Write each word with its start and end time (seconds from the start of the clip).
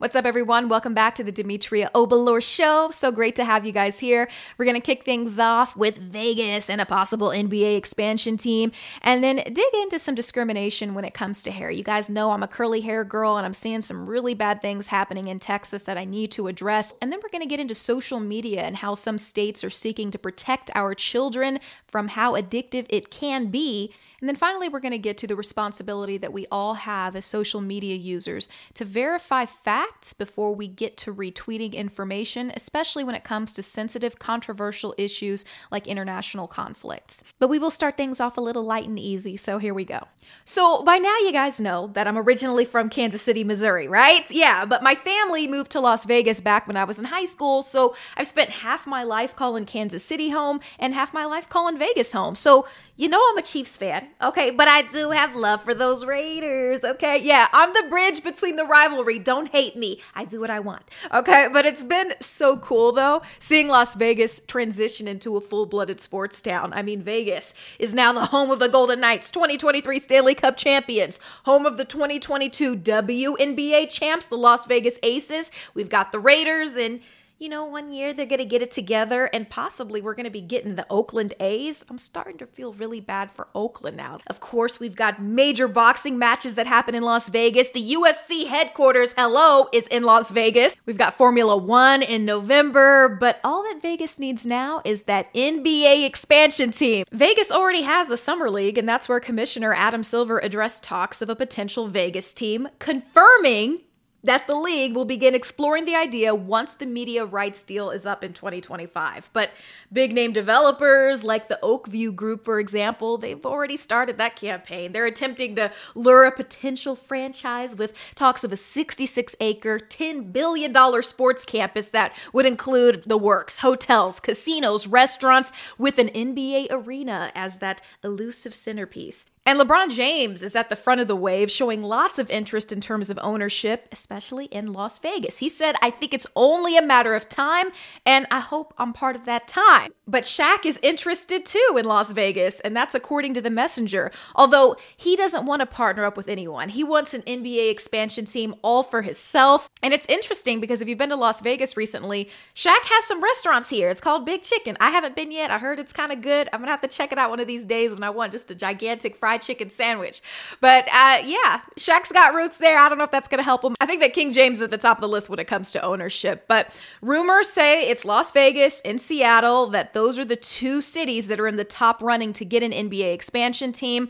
What's 0.00 0.16
up, 0.16 0.24
everyone? 0.24 0.70
Welcome 0.70 0.94
back 0.94 1.14
to 1.16 1.24
the 1.24 1.30
Demetria 1.30 1.90
Obilor 1.94 2.42
Show. 2.42 2.90
So 2.90 3.12
great 3.12 3.36
to 3.36 3.44
have 3.44 3.66
you 3.66 3.72
guys 3.72 4.00
here. 4.00 4.30
We're 4.56 4.64
going 4.64 4.80
to 4.80 4.80
kick 4.80 5.04
things 5.04 5.38
off 5.38 5.76
with 5.76 5.98
Vegas 5.98 6.70
and 6.70 6.80
a 6.80 6.86
possible 6.86 7.28
NBA 7.28 7.76
expansion 7.76 8.38
team, 8.38 8.72
and 9.02 9.22
then 9.22 9.42
dig 9.44 9.74
into 9.82 9.98
some 9.98 10.14
discrimination 10.14 10.94
when 10.94 11.04
it 11.04 11.12
comes 11.12 11.42
to 11.42 11.50
hair. 11.50 11.70
You 11.70 11.84
guys 11.84 12.08
know 12.08 12.30
I'm 12.30 12.42
a 12.42 12.48
curly 12.48 12.80
hair 12.80 13.04
girl, 13.04 13.36
and 13.36 13.44
I'm 13.44 13.52
seeing 13.52 13.82
some 13.82 14.06
really 14.06 14.32
bad 14.32 14.62
things 14.62 14.86
happening 14.86 15.28
in 15.28 15.38
Texas 15.38 15.82
that 15.82 15.98
I 15.98 16.06
need 16.06 16.30
to 16.30 16.46
address. 16.46 16.94
And 17.02 17.12
then 17.12 17.20
we're 17.22 17.28
going 17.28 17.42
to 17.42 17.46
get 17.46 17.60
into 17.60 17.74
social 17.74 18.20
media 18.20 18.62
and 18.62 18.76
how 18.76 18.94
some 18.94 19.18
states 19.18 19.62
are 19.64 19.68
seeking 19.68 20.10
to 20.12 20.18
protect 20.18 20.70
our 20.74 20.94
children 20.94 21.60
from 21.86 22.08
how 22.08 22.36
addictive 22.36 22.86
it 22.88 23.10
can 23.10 23.48
be. 23.48 23.92
And 24.20 24.28
then 24.28 24.36
finally, 24.36 24.68
we're 24.68 24.80
going 24.80 24.92
to 24.92 24.98
get 24.98 25.16
to 25.18 25.26
the 25.26 25.36
responsibility 25.36 26.18
that 26.18 26.32
we 26.32 26.46
all 26.50 26.74
have 26.74 27.16
as 27.16 27.24
social 27.24 27.60
media 27.60 27.96
users 27.96 28.48
to 28.74 28.84
verify 28.86 29.44
facts 29.46 29.89
before 30.18 30.54
we 30.54 30.68
get 30.68 30.96
to 30.98 31.14
retweeting 31.14 31.74
information, 31.74 32.52
especially 32.54 33.04
when 33.04 33.14
it 33.14 33.24
comes 33.24 33.52
to 33.52 33.62
sensitive, 33.62 34.18
controversial 34.18 34.94
issues 34.98 35.44
like 35.70 35.86
international 35.86 36.48
conflicts. 36.48 37.24
But 37.38 37.48
we 37.48 37.58
will 37.58 37.70
start 37.70 37.96
things 37.96 38.20
off 38.20 38.36
a 38.36 38.40
little 38.40 38.64
light 38.64 38.88
and 38.88 38.98
easy, 38.98 39.36
so 39.36 39.58
here 39.58 39.74
we 39.74 39.84
go. 39.84 40.08
So, 40.44 40.82
by 40.82 40.98
now, 40.98 41.16
you 41.18 41.32
guys 41.32 41.60
know 41.60 41.88
that 41.94 42.06
I'm 42.06 42.18
originally 42.18 42.64
from 42.64 42.88
Kansas 42.88 43.22
City, 43.22 43.44
Missouri, 43.44 43.88
right? 43.88 44.24
Yeah, 44.30 44.64
but 44.64 44.82
my 44.82 44.94
family 44.94 45.48
moved 45.48 45.72
to 45.72 45.80
Las 45.80 46.04
Vegas 46.04 46.40
back 46.40 46.66
when 46.66 46.76
I 46.76 46.84
was 46.84 46.98
in 46.98 47.06
high 47.06 47.24
school, 47.24 47.62
so 47.62 47.96
I've 48.16 48.26
spent 48.26 48.50
half 48.50 48.86
my 48.86 49.02
life 49.02 49.34
calling 49.34 49.66
Kansas 49.66 50.04
City 50.04 50.30
home 50.30 50.60
and 50.78 50.94
half 50.94 51.12
my 51.12 51.24
life 51.24 51.48
calling 51.48 51.78
Vegas 51.78 52.12
home. 52.12 52.34
So, 52.34 52.66
you 52.96 53.08
know 53.08 53.24
I'm 53.30 53.38
a 53.38 53.42
Chiefs 53.42 53.78
fan, 53.78 54.08
okay? 54.22 54.50
But 54.50 54.68
I 54.68 54.82
do 54.82 55.10
have 55.10 55.34
love 55.34 55.64
for 55.64 55.72
those 55.72 56.04
Raiders, 56.04 56.84
okay? 56.84 57.18
Yeah, 57.18 57.48
I'm 57.52 57.72
the 57.72 57.86
bridge 57.88 58.22
between 58.22 58.56
the 58.56 58.66
rivalry. 58.66 59.18
Don't 59.18 59.48
hate 59.48 59.74
me. 59.74 59.79
I 60.14 60.24
do 60.24 60.40
what 60.40 60.50
I 60.50 60.60
want, 60.60 60.82
okay? 61.12 61.48
But 61.52 61.66
it's 61.66 61.82
been 61.82 62.14
so 62.20 62.56
cool, 62.56 62.92
though, 62.92 63.22
seeing 63.38 63.68
Las 63.68 63.94
Vegas 63.94 64.40
transition 64.46 65.08
into 65.08 65.36
a 65.36 65.40
full 65.40 65.66
blooded 65.66 66.00
sports 66.00 66.40
town. 66.40 66.72
I 66.72 66.82
mean, 66.82 67.02
Vegas 67.02 67.54
is 67.78 67.94
now 67.94 68.12
the 68.12 68.26
home 68.26 68.50
of 68.50 68.58
the 68.58 68.68
Golden 68.68 69.00
Knights 69.00 69.30
2023 69.30 69.98
Stanley 69.98 70.34
Cup 70.34 70.56
champions, 70.56 71.18
home 71.44 71.66
of 71.66 71.76
the 71.76 71.84
2022 71.84 72.76
WNBA 72.76 73.90
champs, 73.90 74.26
the 74.26 74.36
Las 74.36 74.66
Vegas 74.66 74.98
Aces. 75.02 75.50
We've 75.74 75.88
got 75.88 76.12
the 76.12 76.18
Raiders 76.18 76.76
and 76.76 77.00
you 77.40 77.48
know, 77.48 77.64
one 77.64 77.90
year 77.90 78.12
they're 78.12 78.26
going 78.26 78.38
to 78.38 78.44
get 78.44 78.60
it 78.60 78.70
together 78.70 79.24
and 79.32 79.48
possibly 79.48 80.02
we're 80.02 80.14
going 80.14 80.24
to 80.24 80.30
be 80.30 80.42
getting 80.42 80.74
the 80.74 80.86
Oakland 80.90 81.32
A's. 81.40 81.82
I'm 81.88 81.96
starting 81.96 82.36
to 82.36 82.46
feel 82.46 82.74
really 82.74 83.00
bad 83.00 83.30
for 83.30 83.48
Oakland 83.54 83.96
now. 83.96 84.18
Of 84.26 84.40
course, 84.40 84.78
we've 84.78 84.94
got 84.94 85.22
major 85.22 85.66
boxing 85.66 86.18
matches 86.18 86.56
that 86.56 86.66
happen 86.66 86.94
in 86.94 87.02
Las 87.02 87.30
Vegas. 87.30 87.70
The 87.70 87.94
UFC 87.94 88.46
headquarters, 88.46 89.14
hello, 89.16 89.68
is 89.72 89.86
in 89.86 90.02
Las 90.02 90.30
Vegas. 90.30 90.76
We've 90.84 90.98
got 90.98 91.16
Formula 91.16 91.56
One 91.56 92.02
in 92.02 92.26
November, 92.26 93.08
but 93.08 93.40
all 93.42 93.62
that 93.62 93.80
Vegas 93.80 94.18
needs 94.18 94.44
now 94.44 94.82
is 94.84 95.02
that 95.02 95.32
NBA 95.32 96.04
expansion 96.04 96.72
team. 96.72 97.06
Vegas 97.10 97.50
already 97.50 97.82
has 97.82 98.08
the 98.08 98.18
Summer 98.18 98.50
League, 98.50 98.76
and 98.76 98.86
that's 98.86 99.08
where 99.08 99.18
Commissioner 99.18 99.72
Adam 99.72 100.02
Silver 100.02 100.40
addressed 100.40 100.84
talks 100.84 101.22
of 101.22 101.30
a 101.30 101.36
potential 101.36 101.88
Vegas 101.88 102.34
team, 102.34 102.68
confirming 102.78 103.80
that 104.22 104.46
the 104.46 104.54
league 104.54 104.94
will 104.94 105.04
begin 105.04 105.34
exploring 105.34 105.84
the 105.84 105.96
idea 105.96 106.34
once 106.34 106.74
the 106.74 106.86
media 106.86 107.24
rights 107.24 107.62
deal 107.62 107.90
is 107.90 108.06
up 108.06 108.22
in 108.22 108.32
2025. 108.32 109.30
But 109.32 109.50
big 109.92 110.12
name 110.12 110.32
developers 110.32 111.24
like 111.24 111.48
the 111.48 111.58
Oak 111.62 111.86
View 111.86 112.12
Group, 112.12 112.44
for 112.44 112.60
example, 112.60 113.18
they've 113.18 113.44
already 113.44 113.76
started 113.76 114.18
that 114.18 114.36
campaign. 114.36 114.92
They're 114.92 115.06
attempting 115.06 115.56
to 115.56 115.70
lure 115.94 116.24
a 116.24 116.32
potential 116.32 116.96
franchise 116.96 117.76
with 117.76 117.94
talks 118.14 118.44
of 118.44 118.52
a 118.52 118.56
66 118.56 119.36
acre, 119.40 119.78
$10 119.78 120.32
billion 120.32 121.02
sports 121.02 121.44
campus 121.44 121.90
that 121.90 122.12
would 122.32 122.46
include 122.46 123.04
the 123.06 123.18
works, 123.18 123.58
hotels, 123.58 124.20
casinos, 124.20 124.86
restaurants, 124.86 125.52
with 125.78 125.98
an 125.98 126.08
NBA 126.08 126.68
arena 126.70 127.32
as 127.34 127.58
that 127.58 127.82
elusive 128.02 128.54
centerpiece. 128.54 129.26
And 129.46 129.58
LeBron 129.58 129.90
James 129.90 130.42
is 130.42 130.54
at 130.54 130.68
the 130.68 130.76
front 130.76 131.00
of 131.00 131.08
the 131.08 131.16
wave, 131.16 131.50
showing 131.50 131.82
lots 131.82 132.18
of 132.18 132.28
interest 132.28 132.70
in 132.72 132.80
terms 132.80 133.08
of 133.08 133.18
ownership, 133.22 133.88
especially 133.90 134.44
in 134.46 134.74
Las 134.74 134.98
Vegas. 134.98 135.38
He 135.38 135.48
said, 135.48 135.76
I 135.80 135.90
think 135.90 136.12
it's 136.12 136.26
only 136.36 136.76
a 136.76 136.82
matter 136.82 137.14
of 137.14 137.28
time, 137.28 137.68
and 138.04 138.26
I 138.30 138.40
hope 138.40 138.74
I'm 138.76 138.92
part 138.92 139.16
of 139.16 139.24
that 139.24 139.48
time. 139.48 139.92
But 140.06 140.24
Shaq 140.24 140.66
is 140.66 140.78
interested 140.82 141.46
too 141.46 141.76
in 141.78 141.86
Las 141.86 142.12
Vegas, 142.12 142.60
and 142.60 142.76
that's 142.76 142.94
according 142.94 143.32
to 143.34 143.40
the 143.40 143.50
messenger. 143.50 144.12
Although 144.34 144.76
he 144.96 145.16
doesn't 145.16 145.46
want 145.46 145.60
to 145.60 145.66
partner 145.66 146.04
up 146.04 146.18
with 146.18 146.28
anyone, 146.28 146.68
he 146.68 146.84
wants 146.84 147.14
an 147.14 147.22
NBA 147.22 147.70
expansion 147.70 148.26
team 148.26 148.54
all 148.62 148.82
for 148.82 149.00
himself. 149.00 149.70
And 149.82 149.94
it's 149.94 150.06
interesting 150.06 150.60
because 150.60 150.82
if 150.82 150.88
you've 150.88 150.98
been 150.98 151.08
to 151.08 151.16
Las 151.16 151.40
Vegas 151.40 151.78
recently, 151.78 152.28
Shaq 152.54 152.82
has 152.84 153.04
some 153.04 153.22
restaurants 153.22 153.70
here. 153.70 153.88
It's 153.88 154.02
called 154.02 154.26
Big 154.26 154.42
Chicken. 154.42 154.76
I 154.80 154.90
haven't 154.90 155.16
been 155.16 155.32
yet. 155.32 155.50
I 155.50 155.58
heard 155.58 155.78
it's 155.78 155.94
kind 155.94 156.12
of 156.12 156.20
good. 156.20 156.48
I'm 156.52 156.60
gonna 156.60 156.70
have 156.70 156.82
to 156.82 156.88
check 156.88 157.10
it 157.10 157.18
out 157.18 157.30
one 157.30 157.40
of 157.40 157.46
these 157.46 157.64
days 157.64 157.94
when 157.94 158.04
I 158.04 158.10
want 158.10 158.32
just 158.32 158.50
a 158.50 158.54
gigantic 158.54 159.16
fried 159.16 159.29
fried 159.30 159.42
chicken 159.42 159.70
sandwich. 159.70 160.22
But 160.60 160.86
uh, 160.88 161.22
yeah, 161.24 161.62
Shaq's 161.76 162.10
got 162.10 162.34
roots 162.34 162.58
there. 162.58 162.78
I 162.78 162.88
don't 162.88 162.98
know 162.98 163.04
if 163.04 163.12
that's 163.12 163.28
going 163.28 163.38
to 163.38 163.44
help 163.44 163.64
him. 163.64 163.76
I 163.80 163.86
think 163.86 164.00
that 164.00 164.12
King 164.12 164.32
James 164.32 164.58
is 164.58 164.62
at 164.62 164.70
the 164.70 164.78
top 164.78 164.96
of 164.98 165.02
the 165.02 165.08
list 165.08 165.30
when 165.30 165.38
it 165.38 165.46
comes 165.46 165.70
to 165.72 165.82
ownership. 165.82 166.46
But 166.48 166.72
rumors 167.00 167.48
say 167.48 167.88
it's 167.88 168.04
Las 168.04 168.32
Vegas 168.32 168.80
and 168.84 169.00
Seattle, 169.00 169.68
that 169.68 169.94
those 169.94 170.18
are 170.18 170.24
the 170.24 170.36
two 170.36 170.80
cities 170.80 171.28
that 171.28 171.38
are 171.38 171.46
in 171.46 171.56
the 171.56 171.64
top 171.64 172.02
running 172.02 172.32
to 172.34 172.44
get 172.44 172.64
an 172.64 172.72
NBA 172.72 173.14
expansion 173.14 173.70
team. 173.70 174.08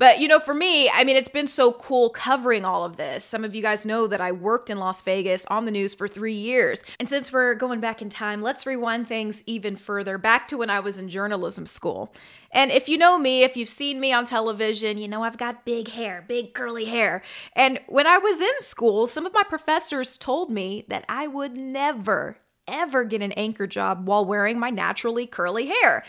But, 0.00 0.18
you 0.18 0.28
know, 0.28 0.40
for 0.40 0.54
me, 0.54 0.88
I 0.88 1.04
mean, 1.04 1.16
it's 1.16 1.28
been 1.28 1.46
so 1.46 1.72
cool 1.72 2.08
covering 2.08 2.64
all 2.64 2.84
of 2.84 2.96
this. 2.96 3.22
Some 3.22 3.44
of 3.44 3.54
you 3.54 3.60
guys 3.60 3.84
know 3.84 4.06
that 4.06 4.22
I 4.22 4.32
worked 4.32 4.70
in 4.70 4.78
Las 4.78 5.02
Vegas 5.02 5.44
on 5.50 5.66
the 5.66 5.70
news 5.70 5.94
for 5.94 6.08
three 6.08 6.32
years. 6.32 6.82
And 6.98 7.06
since 7.06 7.30
we're 7.30 7.52
going 7.52 7.80
back 7.80 8.00
in 8.00 8.08
time, 8.08 8.40
let's 8.40 8.64
rewind 8.64 9.06
things 9.06 9.44
even 9.46 9.76
further 9.76 10.16
back 10.16 10.48
to 10.48 10.56
when 10.56 10.70
I 10.70 10.80
was 10.80 10.98
in 10.98 11.10
journalism 11.10 11.66
school. 11.66 12.14
And 12.50 12.70
if 12.70 12.88
you 12.88 12.96
know 12.96 13.18
me, 13.18 13.42
if 13.42 13.58
you've 13.58 13.68
seen 13.68 14.00
me 14.00 14.10
on 14.10 14.24
television, 14.24 14.96
you 14.96 15.06
know 15.06 15.22
I've 15.22 15.36
got 15.36 15.66
big 15.66 15.88
hair, 15.88 16.24
big 16.26 16.54
curly 16.54 16.86
hair. 16.86 17.22
And 17.54 17.78
when 17.86 18.06
I 18.06 18.16
was 18.16 18.40
in 18.40 18.60
school, 18.60 19.06
some 19.06 19.26
of 19.26 19.34
my 19.34 19.42
professors 19.42 20.16
told 20.16 20.50
me 20.50 20.86
that 20.88 21.04
I 21.10 21.26
would 21.26 21.58
never, 21.58 22.38
ever 22.66 23.04
get 23.04 23.20
an 23.20 23.32
anchor 23.32 23.66
job 23.66 24.08
while 24.08 24.24
wearing 24.24 24.58
my 24.58 24.70
naturally 24.70 25.26
curly 25.26 25.66
hair. 25.66 26.04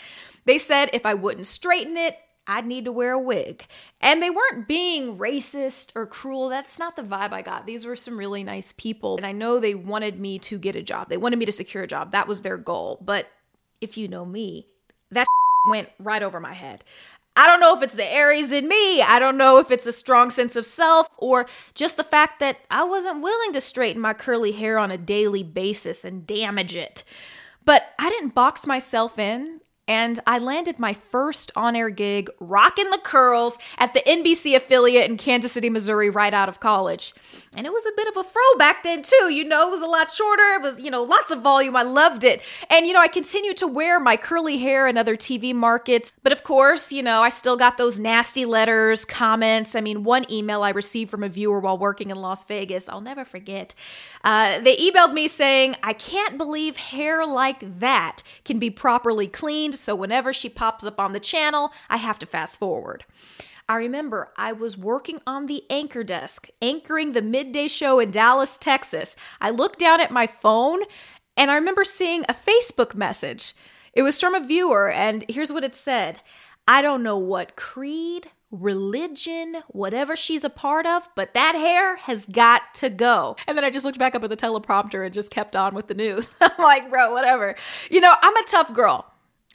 They 0.46 0.60
said 0.60 0.92
if 0.94 1.06
I 1.06 1.14
wouldn't 1.14 1.46
straighten 1.46 1.98
it, 1.98 2.18
I'd 2.48 2.66
need 2.66 2.86
to 2.86 2.92
wear 2.92 3.14
a 3.14 3.20
wig. 3.20 3.66
And 4.00 4.22
they 4.22 4.30
weren't 4.30 4.68
being 4.68 5.18
racist 5.18 5.92
or 5.96 6.06
cruel. 6.06 6.50
That's 6.50 6.80
not 6.80 6.96
the 6.96 7.04
vibe 7.04 7.32
I 7.34 7.42
got. 7.42 7.66
These 7.66 7.86
were 7.86 7.96
some 7.96 8.18
really 8.18 8.44
nice 8.44 8.74
people. 8.74 9.18
And 9.18 9.26
I 9.26 9.32
know 9.32 9.60
they 9.60 9.76
wanted 9.76 10.20
me 10.20 10.40
to 10.40 10.58
get 10.58 10.76
a 10.76 10.82
job, 10.82 11.10
they 11.10 11.18
wanted 11.18 11.40
me 11.40 11.46
to 11.46 11.52
secure 11.52 11.84
a 11.84 11.88
job. 11.88 12.12
That 12.12 12.28
was 12.28 12.42
their 12.42 12.58
goal. 12.58 13.00
But 13.02 13.28
if 13.80 13.98
you 13.98 14.08
know 14.08 14.26
me, 14.26 14.68
that 15.12 15.28
went 15.70 15.90
right 16.00 16.24
over 16.24 16.40
my 16.40 16.54
head. 16.54 16.84
I 17.36 17.48
don't 17.48 17.62
know 17.62 17.76
if 17.78 17.82
it's 17.82 17.96
the 17.96 18.12
Aries 18.12 18.52
in 18.52 18.68
me. 18.68 19.02
I 19.02 19.18
don't 19.18 19.38
know 19.38 19.58
if 19.60 19.72
it's 19.72 19.86
a 19.86 19.94
strong 19.94 20.32
sense 20.32 20.58
of 20.58 20.66
self 20.66 21.08
or 21.18 21.46
just 21.74 21.96
the 21.96 22.04
fact 22.04 22.40
that 22.40 22.58
I 22.70 22.84
wasn't 22.84 23.22
willing 23.22 23.54
to 23.54 23.62
straighten 23.62 24.02
my 24.02 24.14
curly 24.14 24.52
hair 24.52 24.78
on 24.78 24.92
a 24.92 24.98
daily 24.98 25.44
basis 25.44 26.04
and 26.04 26.28
damage 26.28 26.76
it. 26.76 27.06
But 27.64 27.94
I 27.98 28.10
didn't 28.10 28.36
box 28.36 28.68
myself 28.68 29.18
in 29.18 29.61
and 29.92 30.22
I 30.26 30.38
landed 30.38 30.80
my 30.80 30.94
first 30.94 31.52
on 31.54 31.76
air 31.76 31.90
gig 31.90 32.30
rocking 32.40 32.90
the 32.92 33.00
curls 33.04 33.58
at 33.78 33.94
the 33.94 34.00
NBC 34.00 34.56
affiliate 34.56 35.10
in 35.10 35.18
Kansas 35.18 35.52
City, 35.52 35.70
Missouri, 35.70 36.10
right 36.10 36.34
out 36.34 36.48
of 36.48 36.62
college. 36.62 37.14
And 37.58 37.68
it 37.68 37.74
was 37.74 37.86
a 37.86 37.92
bit 37.98 38.08
of 38.08 38.16
a 38.16 38.24
fro 38.24 38.42
back 38.58 38.84
then, 38.84 39.02
too. 39.02 39.34
You 39.34 39.44
know, 39.44 39.68
it 39.68 39.72
was 39.72 39.82
a 39.82 39.86
lot 39.86 40.10
shorter. 40.10 40.54
It 40.54 40.62
was, 40.62 40.80
you 40.80 40.90
know, 40.90 41.04
lots 41.04 41.30
of 41.30 41.42
volume. 41.42 41.76
I 41.76 41.84
loved 41.84 42.24
it. 42.24 42.42
And, 42.70 42.88
you 42.88 42.94
know, 42.94 43.02
I 43.02 43.10
continued 43.10 43.58
to 43.58 43.68
wear 43.68 44.00
my 44.00 44.16
curly 44.16 44.58
hair 44.60 44.88
in 44.88 44.98
other 44.98 45.18
TV 45.18 45.54
markets. 45.54 46.14
But 46.24 46.32
of 46.32 46.44
course, 46.44 46.94
you 46.94 47.04
know, 47.04 47.22
I 47.22 47.28
still 47.28 47.58
got 47.58 47.78
those 47.78 48.00
nasty 48.00 48.46
letters, 48.46 49.04
comments. 49.04 49.76
I 49.76 49.82
mean, 49.82 50.06
one 50.06 50.24
email 50.32 50.64
I 50.64 50.70
received 50.70 51.12
from 51.12 51.24
a 51.24 51.30
viewer 51.30 51.60
while 51.60 51.78
working 51.78 52.12
in 52.12 52.16
Las 52.16 52.46
Vegas, 52.46 52.88
I'll 52.88 53.02
never 53.02 53.26
forget. 53.26 53.76
Uh, 54.24 54.60
they 54.62 54.78
emailed 54.78 55.12
me 55.12 55.28
saying, 55.28 55.76
I 55.84 55.92
can't 55.92 56.38
believe 56.38 56.78
hair 56.78 57.26
like 57.26 57.80
that 57.80 58.24
can 58.46 58.58
be 58.60 58.70
properly 58.70 59.28
cleaned. 59.28 59.76
So 59.82 59.96
whenever 59.96 60.32
she 60.32 60.50
pops 60.50 60.86
up 60.86 61.00
on 61.00 61.14
the 61.14 61.20
channel, 61.20 61.72
I 61.90 61.98
have 61.98 62.20
to 62.20 62.26
fast 62.26 62.60
forward. 62.60 63.06
I 63.68 63.76
remember 63.76 64.32
I 64.36 64.52
was 64.52 64.78
working 64.78 65.20
on 65.26 65.46
the 65.46 65.64
anchor 65.70 66.04
desk, 66.04 66.50
anchoring 66.62 67.14
the 67.14 67.22
midday 67.22 67.68
show 67.68 68.00
in 68.00 68.12
Dallas, 68.12 68.58
Texas. 68.58 69.16
I 69.40 69.50
looked 69.50 69.80
down 69.80 70.02
at 70.02 70.12
my 70.12 70.28
phone 70.28 70.82
and 71.38 71.50
I 71.50 71.56
remember 71.56 71.86
seeing 71.86 72.24
a 72.28 72.34
Facebook 72.34 72.96
message. 72.96 73.54
It 73.94 74.04
was 74.04 74.20
from 74.20 74.36
a 74.36 74.46
viewer, 74.46 74.90
and 74.90 75.26
here's 75.28 75.52
what 75.52 75.64
it 75.64 75.76
said 75.76 76.22
I 76.68 76.82
don't 76.82 77.04
know 77.04 77.18
what 77.18 77.56
creed, 77.56 78.30
religion, 78.52 79.58
whatever 79.70 80.16
she's 80.16 80.44
a 80.44 80.50
part 80.50 80.86
of, 80.86 81.08
but 81.16 81.34
that 81.34 81.56
hair 81.56 81.96
has 81.98 82.28
got 82.28 82.74
to 82.76 82.90
go. 82.90 83.36
And 83.48 83.58
then 83.58 83.66
I 83.66 83.70
just 83.70 83.86
looked 83.86 83.98
back 84.00 84.16
up 84.16 84.24
at 84.24 84.30
the 84.30 84.38
teleprompter 84.38 85.04
and 85.04 85.14
just 85.14 85.32
kept 85.32 85.56
on 85.56 85.74
with 85.74 85.88
the 85.88 85.94
news. 85.94 86.36
I'm 86.42 86.52
like, 86.60 86.90
bro, 86.90 87.12
whatever. 87.12 87.56
You 87.90 88.02
know, 88.02 88.14
I'm 88.22 88.36
a 88.36 88.44
tough 88.44 88.74
girl. 88.74 89.11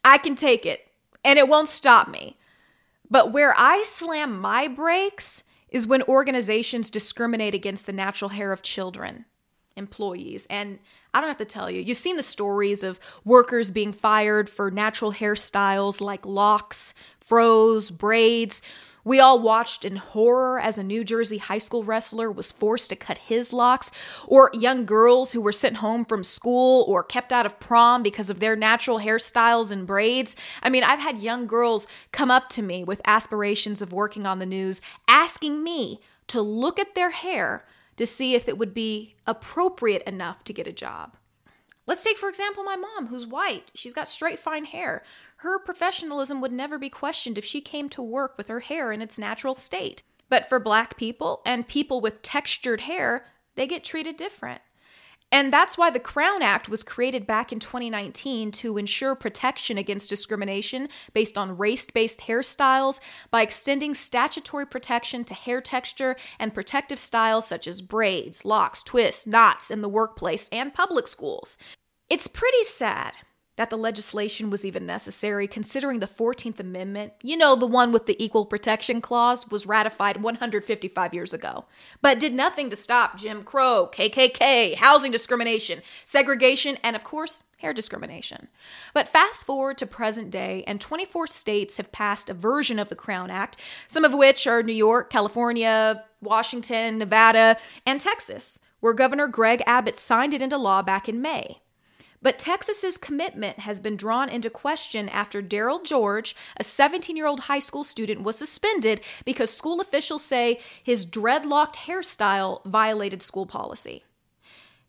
I 0.06 0.18
can 0.18 0.36
take 0.36 0.64
it, 0.64 0.88
and 1.22 1.38
it 1.38 1.48
won't 1.48 1.68
stop 1.68 2.08
me. 2.08 2.38
But 3.10 3.32
where 3.32 3.54
I 3.58 3.82
slam 3.84 4.40
my 4.40 4.68
brakes 4.68 5.42
is 5.68 5.86
when 5.86 6.02
organizations 6.04 6.90
discriminate 6.90 7.54
against 7.54 7.86
the 7.86 7.92
natural 7.92 8.30
hair 8.30 8.52
of 8.52 8.62
children. 8.62 9.26
employees. 9.76 10.46
And 10.48 10.78
I 11.12 11.20
don't 11.20 11.28
have 11.28 11.36
to 11.38 11.44
tell 11.44 11.70
you, 11.70 11.80
you've 11.80 11.96
seen 11.96 12.16
the 12.16 12.22
stories 12.22 12.82
of 12.82 12.98
workers 13.24 13.70
being 13.70 13.92
fired 13.92 14.50
for 14.50 14.70
natural 14.70 15.12
hairstyles 15.12 16.00
like 16.00 16.26
locks, 16.26 16.94
fros, 17.20 17.90
braids. 17.90 18.62
We 19.06 19.20
all 19.20 19.38
watched 19.38 19.84
in 19.84 19.94
horror 19.94 20.58
as 20.58 20.78
a 20.78 20.82
New 20.82 21.04
Jersey 21.04 21.38
high 21.38 21.58
school 21.58 21.84
wrestler 21.84 22.28
was 22.28 22.50
forced 22.50 22.90
to 22.90 22.96
cut 22.96 23.18
his 23.18 23.52
locks, 23.52 23.92
or 24.26 24.50
young 24.52 24.84
girls 24.84 25.30
who 25.30 25.40
were 25.40 25.52
sent 25.52 25.76
home 25.76 26.04
from 26.04 26.24
school 26.24 26.84
or 26.88 27.04
kept 27.04 27.32
out 27.32 27.46
of 27.46 27.60
prom 27.60 28.02
because 28.02 28.30
of 28.30 28.40
their 28.40 28.56
natural 28.56 28.98
hairstyles 28.98 29.70
and 29.70 29.86
braids. 29.86 30.34
I 30.60 30.70
mean, 30.70 30.82
I've 30.82 30.98
had 30.98 31.18
young 31.18 31.46
girls 31.46 31.86
come 32.10 32.32
up 32.32 32.48
to 32.48 32.62
me 32.62 32.82
with 32.82 33.00
aspirations 33.04 33.80
of 33.80 33.92
working 33.92 34.26
on 34.26 34.40
the 34.40 34.44
news, 34.44 34.82
asking 35.06 35.62
me 35.62 36.00
to 36.26 36.42
look 36.42 36.80
at 36.80 36.96
their 36.96 37.10
hair 37.10 37.64
to 37.98 38.06
see 38.06 38.34
if 38.34 38.48
it 38.48 38.58
would 38.58 38.74
be 38.74 39.14
appropriate 39.24 40.02
enough 40.02 40.42
to 40.42 40.52
get 40.52 40.66
a 40.66 40.72
job. 40.72 41.16
Let's 41.86 42.02
take, 42.02 42.18
for 42.18 42.28
example, 42.28 42.64
my 42.64 42.74
mom, 42.74 43.06
who's 43.06 43.24
white. 43.24 43.70
She's 43.72 43.94
got 43.94 44.08
straight, 44.08 44.40
fine 44.40 44.64
hair. 44.64 45.04
Her 45.40 45.58
professionalism 45.58 46.40
would 46.40 46.52
never 46.52 46.78
be 46.78 46.88
questioned 46.88 47.36
if 47.36 47.44
she 47.44 47.60
came 47.60 47.88
to 47.90 48.02
work 48.02 48.38
with 48.38 48.48
her 48.48 48.60
hair 48.60 48.90
in 48.90 49.02
its 49.02 49.18
natural 49.18 49.54
state. 49.54 50.02
But 50.28 50.48
for 50.48 50.58
black 50.58 50.96
people 50.96 51.42
and 51.44 51.68
people 51.68 52.00
with 52.00 52.22
textured 52.22 52.82
hair, 52.82 53.26
they 53.54 53.66
get 53.66 53.84
treated 53.84 54.16
different. 54.16 54.62
And 55.32 55.52
that's 55.52 55.76
why 55.76 55.90
the 55.90 56.00
Crown 56.00 56.40
Act 56.40 56.68
was 56.68 56.84
created 56.84 57.26
back 57.26 57.52
in 57.52 57.58
2019 57.58 58.52
to 58.52 58.78
ensure 58.78 59.14
protection 59.16 59.76
against 59.76 60.08
discrimination 60.08 60.88
based 61.12 61.36
on 61.36 61.58
race 61.58 61.86
based 61.86 62.20
hairstyles 62.20 63.00
by 63.30 63.42
extending 63.42 63.92
statutory 63.92 64.64
protection 64.64 65.24
to 65.24 65.34
hair 65.34 65.60
texture 65.60 66.16
and 66.38 66.54
protective 66.54 66.98
styles 66.98 67.46
such 67.46 67.66
as 67.66 67.82
braids, 67.82 68.44
locks, 68.44 68.82
twists, 68.84 69.26
knots 69.26 69.70
in 69.70 69.82
the 69.82 69.88
workplace 69.88 70.48
and 70.50 70.72
public 70.72 71.08
schools. 71.08 71.58
It's 72.08 72.28
pretty 72.28 72.62
sad 72.62 73.14
that 73.56 73.70
the 73.70 73.78
legislation 73.78 74.50
was 74.50 74.64
even 74.64 74.86
necessary, 74.86 75.48
considering 75.48 76.00
the 76.00 76.06
14th 76.06 76.60
Amendment, 76.60 77.12
you 77.22 77.36
know, 77.36 77.56
the 77.56 77.66
one 77.66 77.90
with 77.90 78.06
the 78.06 78.22
Equal 78.22 78.44
Protection 78.44 79.00
Clause, 79.00 79.50
was 79.50 79.66
ratified 79.66 80.22
155 80.22 81.14
years 81.14 81.32
ago, 81.32 81.64
but 82.02 82.20
did 82.20 82.34
nothing 82.34 82.70
to 82.70 82.76
stop 82.76 83.16
Jim 83.16 83.42
Crow, 83.42 83.90
KKK, 83.92 84.74
housing 84.74 85.10
discrimination, 85.10 85.80
segregation, 86.04 86.76
and 86.82 86.94
of 86.94 87.02
course, 87.02 87.42
hair 87.58 87.72
discrimination. 87.72 88.48
But 88.92 89.08
fast 89.08 89.46
forward 89.46 89.78
to 89.78 89.86
present 89.86 90.30
day, 90.30 90.62
and 90.66 90.80
24 90.80 91.26
states 91.28 91.78
have 91.78 91.90
passed 91.92 92.28
a 92.28 92.34
version 92.34 92.78
of 92.78 92.90
the 92.90 92.94
Crown 92.94 93.30
Act, 93.30 93.56
some 93.88 94.04
of 94.04 94.12
which 94.12 94.46
are 94.46 94.62
New 94.62 94.74
York, 94.74 95.08
California, 95.08 96.04
Washington, 96.20 96.98
Nevada, 96.98 97.56
and 97.86 98.00
Texas, 98.00 98.60
where 98.80 98.92
Governor 98.92 99.28
Greg 99.28 99.62
Abbott 99.66 99.96
signed 99.96 100.34
it 100.34 100.42
into 100.42 100.58
law 100.58 100.82
back 100.82 101.08
in 101.08 101.22
May. 101.22 101.60
But 102.22 102.38
Texas's 102.38 102.98
commitment 102.98 103.60
has 103.60 103.80
been 103.80 103.96
drawn 103.96 104.28
into 104.28 104.50
question 104.50 105.08
after 105.08 105.42
Darryl 105.42 105.84
George, 105.84 106.34
a 106.56 106.64
17 106.64 107.16
year 107.16 107.26
old 107.26 107.40
high 107.40 107.58
school 107.58 107.84
student, 107.84 108.22
was 108.22 108.36
suspended 108.36 109.00
because 109.24 109.50
school 109.50 109.80
officials 109.80 110.24
say 110.24 110.58
his 110.82 111.06
dreadlocked 111.06 111.76
hairstyle 111.76 112.64
violated 112.64 113.22
school 113.22 113.46
policy. 113.46 114.04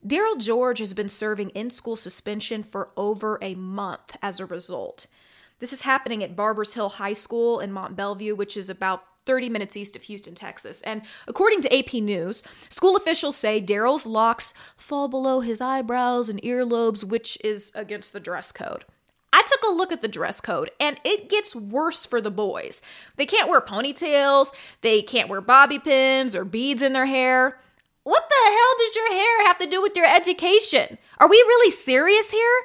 Darryl 0.06 0.40
George 0.40 0.80
has 0.80 0.94
been 0.94 1.10
serving 1.10 1.50
in 1.50 1.70
school 1.70 1.96
suspension 1.96 2.64
for 2.64 2.92
over 2.96 3.40
a 3.42 3.56
month 3.56 4.16
as 4.22 4.40
a 4.40 4.46
result. 4.46 5.08
This 5.60 5.74
is 5.74 5.82
happening 5.82 6.24
at 6.24 6.36
Barbers 6.36 6.76
Hill 6.76 6.90
High 6.90 7.14
School 7.14 7.60
in 7.60 7.72
Mont 7.72 7.96
Belvieu, 7.96 8.38
which 8.38 8.56
is 8.56 8.70
about 8.70 9.04
30 9.28 9.50
minutes 9.50 9.78
east 9.78 9.96
of 9.96 10.04
Houston, 10.04 10.34
Texas. 10.34 10.82
And 10.82 11.04
according 11.28 11.62
to 11.62 11.78
AP 11.78 11.94
News, 11.96 12.44
school 12.70 12.96
officials 12.96 13.36
say 13.36 13.62
Darryl's 13.62 14.08
locks 14.08 14.54
fall 14.76 15.08
below 15.08 15.42
his 15.42 15.62
eyebrows 15.62 16.30
and 16.30 16.42
earlobes, 16.42 17.04
which 17.04 17.38
is 17.44 17.72
against 17.76 18.14
the 18.14 18.20
dress 18.20 18.52
code. 18.52 18.86
I 19.34 19.44
took 19.44 19.62
a 19.70 19.74
look 19.74 19.92
at 19.92 20.02
the 20.02 20.08
dress 20.08 20.42
code 20.42 20.72
and 20.80 21.00
it 21.04 21.30
gets 21.30 21.56
worse 21.56 22.06
for 22.06 22.22
the 22.22 22.32
boys. 22.32 22.82
They 23.18 23.26
can't 23.26 23.50
wear 23.50 23.62
ponytails, 23.62 24.48
they 24.82 25.02
can't 25.02 25.30
wear 25.30 25.42
bobby 25.42 25.78
pins 25.78 26.36
or 26.36 26.46
beads 26.46 26.82
in 26.82 26.94
their 26.94 27.06
hair. 27.06 27.60
What 28.04 28.30
the 28.30 28.52
hell 28.52 28.76
does 28.80 28.96
your 28.96 29.12
hair 29.12 29.48
have 29.48 29.58
to 29.58 29.68
do 29.68 29.82
with 29.82 29.96
your 29.98 30.06
education? 30.06 30.98
Are 31.20 31.30
we 31.30 31.36
really 31.36 31.70
serious 31.70 32.32
here? 32.32 32.64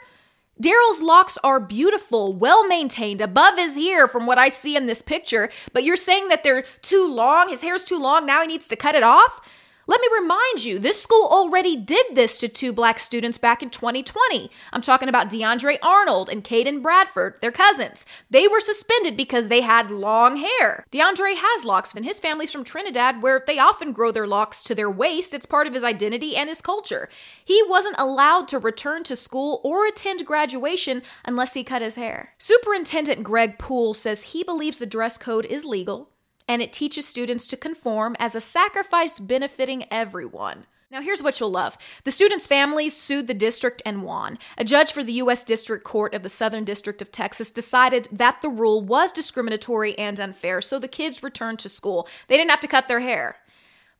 Darryl's 0.62 1.03
locks 1.03 1.37
are 1.43 1.59
beautiful, 1.59 2.32
well 2.32 2.64
maintained, 2.69 3.20
above 3.20 3.59
his 3.59 3.76
ear 3.76 4.06
from 4.06 4.26
what 4.26 4.38
I 4.38 4.49
see 4.49 4.76
in 4.76 4.87
this 4.87 5.03
picture, 5.03 5.50
but 5.73 5.82
you're 5.82 5.97
saying 5.97 6.29
that 6.29 6.44
they're 6.44 6.62
too 6.82 7.12
long? 7.12 7.49
His 7.49 7.62
hair's 7.62 7.85
too 7.85 7.99
long, 7.99 8.26
now 8.26 8.43
he 8.43 8.47
needs 8.47 8.69
to 8.69 8.76
cut 8.76 8.94
it 8.94 9.03
off? 9.03 9.41
Let 9.88 10.00
me 10.00 10.06
remind 10.14 10.64
you, 10.64 10.79
this 10.79 11.02
school 11.02 11.26
already 11.26 11.75
did 11.75 12.06
this 12.14 12.38
to 12.38 12.46
two 12.46 12.73
black 12.73 13.00
students 13.00 13.37
back 13.37 13.64
in 13.64 13.70
2020. 13.70 14.49
I'm 14.73 14.81
talking 14.81 15.08
about 15.08 15.29
DeAndre 15.29 15.79
Arnold 15.82 16.29
and 16.29 16.44
Kaden 16.44 16.82
Bradford, 16.82 17.34
their 17.40 17.50
cousins. 17.50 18.06
They 18.31 18.46
were 18.46 18.61
suspended 18.61 19.17
because 19.17 19.49
they 19.49 19.61
had 19.61 19.90
long 19.90 20.37
hair. 20.37 20.87
DeAndre 20.93 21.34
has 21.37 21.64
locks, 21.64 21.94
and 21.94 22.05
his 22.05 22.20
family's 22.20 22.52
from 22.52 22.62
Trinidad, 22.62 23.23
where 23.23 23.43
they 23.44 23.58
often 23.58 23.90
grow 23.90 24.12
their 24.12 24.26
locks 24.29 24.62
to 24.64 24.75
their 24.76 24.90
waist. 24.90 25.34
It's 25.34 25.46
part 25.46 25.67
of 25.67 25.75
his 25.75 25.82
identity 25.82 26.37
and 26.37 26.49
his 26.49 26.61
culture. 26.61 27.08
He 27.44 27.61
wasn't 27.67 27.96
allowed 27.99 28.46
to 28.49 28.61
return 28.61 29.02
to 29.05 29.17
school 29.17 29.61
or 29.64 29.85
attend 29.85 30.25
graduation 30.25 31.02
unless 31.25 31.55
he 31.55 31.64
cut 31.64 31.82
his 31.82 31.96
hair. 31.96 32.35
Superintendent 32.38 33.25
Greg 33.25 33.58
Poole 33.58 33.94
says 33.94 34.23
he 34.23 34.44
believes 34.44 34.78
the 34.78 34.87
dress 34.87 35.19
code 35.19 35.44
is 35.46 35.64
legal 35.64 36.12
and 36.49 36.62
it 36.62 36.73
teaches 36.73 37.06
students 37.06 37.47
to 37.49 37.56
conform 37.56 38.17
as 38.19 38.35
a 38.35 38.41
sacrifice 38.41 39.19
benefiting 39.19 39.85
everyone. 39.91 40.67
Now, 40.93 41.00
here's 41.00 41.23
what 41.23 41.41
you'll 41.41 41.50
love. 41.50 41.79
The 42.05 42.11
students' 42.11 42.47
families 42.47 42.94
sued 42.94 43.27
the 43.27 43.33
district 43.33 43.81
and 43.87 44.03
won. 44.03 44.39
A 44.59 44.65
judge 44.65 44.93
for 44.93 45.03
the 45.03 45.15
U.S. 45.15 45.43
District 45.43 45.85
Court 45.85 46.12
of 46.12 46.23
the 46.23 46.29
Southern 46.29 46.65
District 46.65 47.00
of 47.00 47.11
Texas 47.11 47.50
decided 47.50 48.09
that 48.12 48.43
the 48.43 48.50
rule 48.50 48.83
was 48.83 49.11
discriminatory 49.11 49.99
and 49.99 50.21
unfair, 50.21 50.61
so 50.61 50.79
the 50.79 50.89
kids 50.89 51.23
returned 51.23 51.61
to 51.61 51.71
school. 51.71 52.06
They 52.29 52.37
didn't 52.37 52.50
have 52.50 52.61
to 52.61 52.69
cut 52.69 52.88
their 52.88 53.00
hair. 53.00 53.37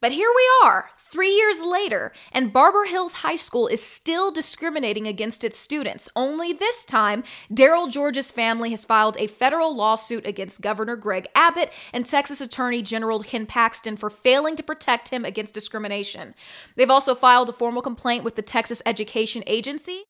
But 0.02 0.10
here 0.10 0.32
we 0.34 0.66
are, 0.66 0.90
three 0.99 1.32
years 1.32 1.62
later, 1.62 2.10
and 2.32 2.52
Barbers 2.52 2.90
Hill 2.90 3.08
High 3.08 3.37
School 3.37 3.69
is 3.69 3.81
still 3.81 4.32
discriminating 4.32 5.06
against 5.06 5.44
its 5.44 5.56
students. 5.56 6.10
Only 6.16 6.52
this 6.52 6.84
time, 6.84 7.22
Darryl 7.52 7.88
George's 7.88 8.32
family 8.32 8.70
has 8.70 8.84
filed 8.84 9.16
a 9.20 9.28
federal 9.28 9.76
lawsuit 9.76 10.26
against 10.26 10.60
Governor 10.60 10.96
Greg 10.96 11.28
Abbott 11.37 11.72
and 11.93 12.04
Texas 12.04 12.40
Attorney 12.40 12.82
General 12.82 13.20
Ken 13.20 13.46
Paxton 13.46 13.96
for 13.96 14.10
failing 14.10 14.56
to 14.56 14.64
protect 14.64 15.10
him 15.10 15.25
against 15.25 15.54
discrimination. 15.54 16.34
They've 16.75 16.90
also 16.90 17.14
filed 17.14 17.49
a 17.49 17.52
formal 17.52 17.81
complaint 17.81 18.25
with 18.25 18.34
the 18.34 18.43
Texas 18.43 18.82
Education 18.84 19.44
Agency. 19.46 20.02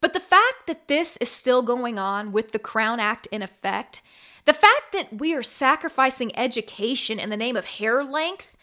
But 0.00 0.12
the 0.12 0.20
fact 0.20 0.68
that 0.68 0.86
this 0.86 1.16
is 1.16 1.28
still 1.28 1.62
going 1.62 1.98
on 1.98 2.30
with 2.30 2.52
the 2.52 2.60
Crown 2.60 3.00
Act 3.00 3.26
in 3.32 3.42
effect, 3.42 4.00
the 4.44 4.52
fact 4.52 4.92
that 4.92 5.18
we 5.18 5.34
are 5.34 5.42
sacrificing 5.42 6.30
education 6.38 7.18
in 7.18 7.30
the 7.30 7.36
name 7.36 7.56
of 7.56 7.64
hair 7.64 8.04
length, 8.04 8.56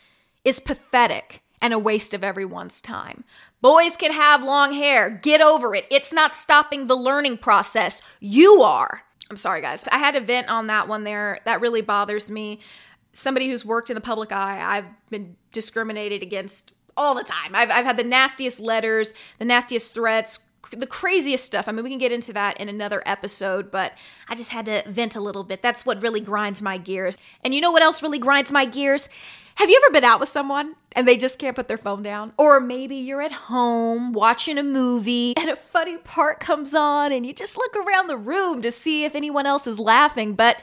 is 0.48 0.62
pathetic 0.62 1.44
and 1.62 1.74
a 1.74 1.80
waste 1.80 2.13
of 2.13 2.24
everyone's 2.24 2.80
time. 2.80 3.25
Boys 3.62 3.98
can 3.98 4.13
have 4.13 4.42
long 4.42 4.72
hair. 4.72 5.10
Get 5.10 5.42
over 5.42 5.75
it. 5.75 5.86
It's 5.92 6.13
not 6.13 6.34
stopping 6.34 6.88
the 6.88 6.96
learning 6.96 7.39
process. 7.39 8.01
You 8.22 8.62
are. 8.62 9.01
I'm 9.30 9.36
sorry, 9.36 9.60
guys. 9.60 9.84
I 9.92 9.98
had 9.98 10.13
to 10.13 10.22
vent 10.22 10.48
on 10.48 10.68
that 10.68 10.88
one 10.88 11.04
there. 11.04 11.39
That 11.44 11.60
really 11.60 11.82
bothers 11.82 12.32
me. 12.32 12.62
Somebody 13.12 13.50
who's 13.50 13.66
worked 13.66 13.89
in 13.89 13.96
the 13.96 14.01
public 14.01 14.32
eye, 14.32 14.62
I've 14.63 14.86
been 15.10 15.36
discriminated 15.51 16.24
against 16.24 16.72
all 16.96 17.13
the 17.13 17.25
time. 17.25 17.54
I've, 17.54 17.70
I've 17.70 17.86
had 17.86 17.98
the 17.98 18.06
nastiest 18.06 18.62
letters, 18.62 19.13
the 19.39 19.46
nastiest 19.46 19.94
threats, 19.94 20.39
the 20.72 20.88
craziest 20.88 21.44
stuff. 21.44 21.68
I 21.68 21.74
mean, 21.74 21.84
we 21.84 21.89
can 21.89 22.00
get 22.00 22.13
into 22.13 22.32
that 22.34 22.58
in 22.58 22.70
another 22.70 23.04
episode, 23.06 23.70
but 23.70 23.94
I 24.30 24.36
just 24.36 24.51
had 24.51 24.66
to 24.68 24.84
vent 24.88 25.18
a 25.18 25.22
little 25.22 25.44
bit. 25.44 25.62
That's 25.62 25.86
what 25.86 26.01
really 26.01 26.22
grinds 26.22 26.62
my 26.62 26.77
gears. 26.77 27.18
And 27.44 27.54
you 27.54 27.60
know 27.60 27.72
what 27.72 27.82
else 27.82 28.01
really 28.01 28.20
grinds 28.20 28.51
my 28.51 28.63
gears? 28.63 29.10
Have 29.58 29.72
you 29.72 29.82
ever 29.84 29.92
been 29.92 30.04
out 30.04 30.20
with 30.20 30.30
someone 30.30 30.76
and 30.92 31.08
they 31.08 31.18
just 31.18 31.40
can't 31.40 31.56
put 31.56 31.68
their 31.68 31.80
phone 31.80 32.04
down? 32.04 32.32
Or 32.38 32.60
maybe 32.60 32.96
you're 32.96 33.24
at 33.24 33.32
home 33.32 34.14
watching 34.14 34.60
a 34.60 34.64
movie 34.64 35.34
and 35.36 35.50
a 35.50 35.56
funny 35.56 35.98
part 35.98 36.40
comes 36.40 36.76
on 36.76 37.12
and 37.12 37.26
you 37.26 37.34
just 37.34 37.58
look 37.58 37.76
around 37.76 38.06
the 38.06 38.18
room 38.18 38.62
to 38.62 38.72
see 38.72 39.04
if 39.04 39.16
anyone 39.16 39.48
else 39.48 39.66
is 39.66 39.80
laughing, 39.80 40.36
but 40.36 40.58